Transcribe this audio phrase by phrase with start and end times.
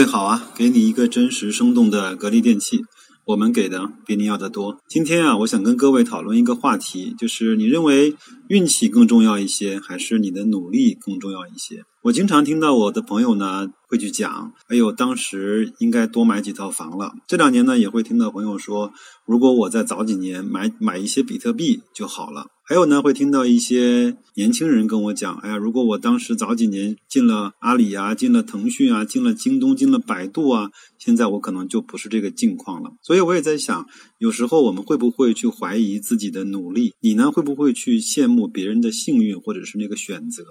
[0.00, 2.80] 位好啊，给你一个真实生动的格力电器，
[3.26, 4.78] 我们给的比你要的多。
[4.88, 8.14] 今天啊，我想跟各位讨论一个话题，就是你认为
[8.48, 11.82] 运气更重要一些，还是你的努力更重要一些？
[12.02, 17.12] 我经常听到我的朋友呢会去讲，哎呦，当时应该多买几套房了。
[17.26, 18.90] 这两年呢，也会听到朋友说，
[19.26, 22.46] 如果我再早几年买买一些比特币就好了。
[22.64, 32.92] 还有呢，会听到一些年轻人跟我讲，哎呀，如果我当时早几年进了阿里啊，进了腾讯啊，进了京东，进了百度啊，现在我可能就不是这个境况了。
[33.02, 33.86] 所以我也在想，
[34.16, 36.94] 有时候我们会不会去怀疑自己的努力？
[37.00, 40.44] 你呢，会不会去羡慕别人的幸运或者是那个选择？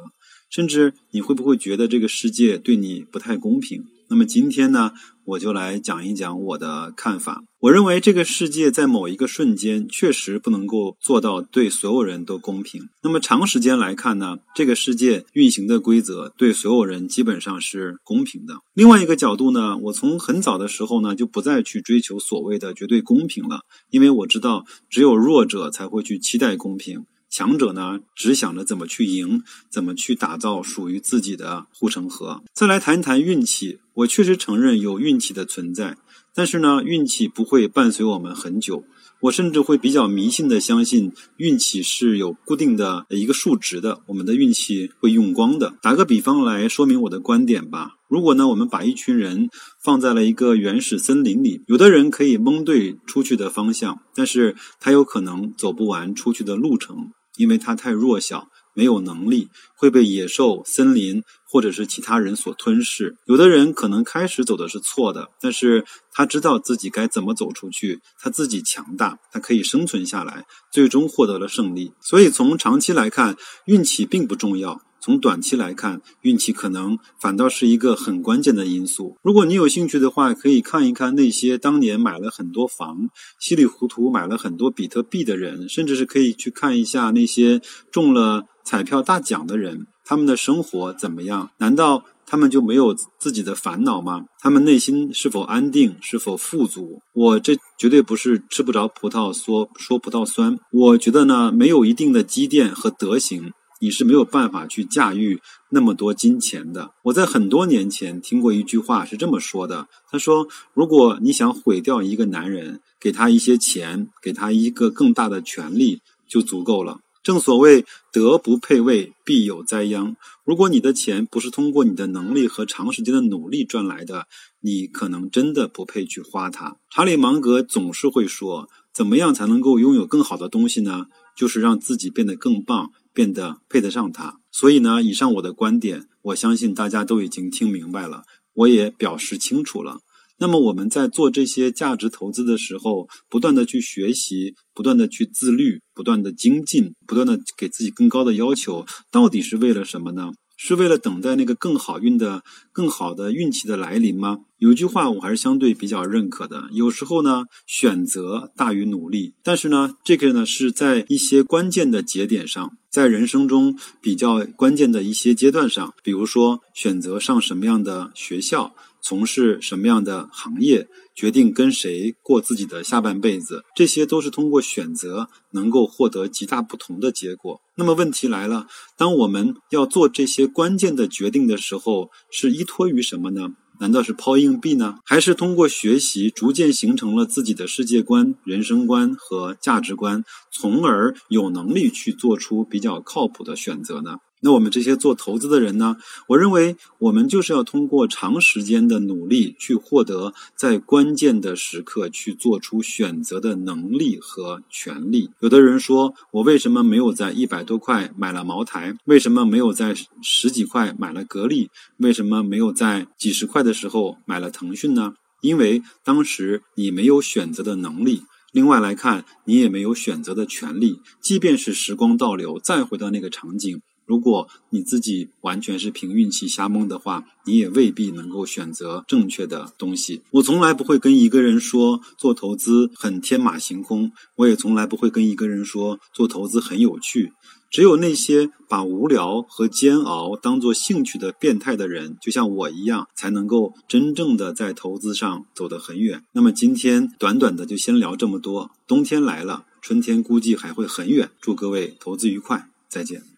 [0.49, 3.85] 甚至你会不会觉得这个世界对你不太公平？
[4.11, 4.91] 那么今天呢，
[5.23, 7.43] 我就来讲一讲我的看法。
[7.59, 12.89] 我认为这个世界在某一个瞬间确实不能够做到对所有人都公平。
[13.03, 18.55] 那么长时间来看呢，这个世界运行的规则对所有人基本上是公平的。
[18.73, 27.05] 另外一个角度呢，我从很早的时候呢就不再去追求所谓的绝对公平了，因为我知道只有弱者才会去期待公平。
[27.29, 32.41] 强者呢，只想着怎么去赢，怎么去打造属于自己的护城河。
[32.53, 35.97] 再来谈一谈运气，我确实承认有运气的存在，
[36.33, 38.83] 但是呢，运气不会伴随我们很久。
[39.23, 45.73] 我甚至会比较迷信的相信，运气是有固定的一个数值的，我们的运气会用光的。
[45.81, 47.97] 打个比方来说明我的观点吧。
[48.07, 49.49] 如果呢，我们把一群人
[49.83, 57.11] 放在了一个原始森林里，有的人可以蒙对出去的方向，但是他有可能走不完出去的路程。
[57.39, 63.15] 因为他太弱小，没有能力，会被野兽、森林或者是其他人所吞噬。
[63.25, 71.93] 有的人可能开始走的是错的，但是他知道自己该怎么走出去，他自己强大，他可以生存下来，最终获得了胜利。
[72.01, 74.81] 所以从长期来看，运气并不重要。
[75.09, 79.17] 从短期来看，运气可能反倒是一个很关键的因素。
[79.23, 87.59] 如果你有兴趣的话，可以看一看那些当年买了很多房、稀里糊涂买了很多比特币的人，甚至是可以去看一下那些
[87.91, 91.49] 中了彩票大奖的人，他们的生活怎么样？
[91.57, 94.25] 难道他们就没有自己的烦恼吗？
[94.39, 95.95] 他们内心是否安定？
[96.01, 97.01] 是否富足？
[97.15, 100.55] 我这绝对不是吃不着葡萄说说葡萄酸。
[100.71, 103.51] 我觉得呢，没有一定的积淀和德行。
[103.79, 106.91] 你是没有办法去驾驭那么多金钱的。
[107.03, 116.99] 我在很多年前听过一句话是这么说的：他说，如果你想毁掉一个男人，给他一些钱，给他一个更大的权利就足够了。
[117.21, 120.15] 正所谓德不配位，必有灾殃。
[120.45, 124.25] 如果你的钱不是通过你的能力和长时间的努力赚来的，
[124.61, 126.77] 你可能真的不配去花它。
[126.89, 131.07] 查理芒格总是会说：怎么样才能够拥有更好的东西呢？
[131.35, 132.91] 就是让自己变得更棒。
[133.19, 139.99] 变得配得上他，所以呢，以上我的观点，我相信大家都已经听明白了，我也表示清楚了。
[140.37, 150.31] 那么我们在做这些价值投资的时候，不断的去学习，不断的去自律，不断的精进，不断的给自己更高的要求，到底是为了什么呢？
[150.61, 152.43] 是为了等待那个更好运的、
[152.73, 154.39] 更好的运气的来临吗？
[154.57, 159.35] 有一句话我还是相对比较认可的，有时候呢，选择大于努力。
[159.41, 168.75] 但是呢，这个呢是在一些关键的节点上，在人生中比较关键的一些阶段上，比如说选择上什么样的学校。
[169.01, 177.61] 从事什么样的行业，决定跟谁过自己的下半辈子，这些都是通过选择能够获得极大不同的结果。
[177.75, 178.67] 那么问题来了，
[178.97, 183.49] 当我们要做这些关键的决定的时候，是依托于什么呢？
[183.81, 184.97] 难道是抛硬币呢？
[185.05, 194.17] 还是通过学习逐渐形成了自己的世界观、人生观和价值观，从而有能力去做出比较靠谱的选择呢？
[194.41, 195.97] 那我们这些做投资的人呢？
[196.27, 205.29] 我认为我们就是要通过长时间的努力，去获得在关键的时刻去做出选择的能力和权利。
[205.39, 208.95] 有的人说，我为什么没有在一百多块买了茅台？
[209.05, 211.69] 为什么没有在十几块买了格力？
[211.97, 215.13] 为什么没有在几十块的时候买了腾讯呢？
[215.41, 218.23] 因为当时你没有选择的能力。
[218.51, 221.01] 另外来看，你也没有选择的权利。
[221.21, 223.81] 即便是时光倒流，再回到那个场景。
[224.09, 230.23] 如果你自己完全是凭运气瞎蒙的话，你也未必能够选择正确的东西。
[230.31, 237.33] 我从来不会跟一个人说做投资很天马行空，我也从来不会跟一个人说做投资很有趣。
[237.69, 246.23] 只有那些把无聊和煎熬当做兴趣的变态的人，就像我一样，才能够真正的在投资上走得很远。
[246.31, 248.71] 那么今天短短的就先聊这么多。
[248.87, 251.29] 冬天来了，春天估计还会很远。
[251.39, 253.28] 祝各位投资愉快，再见。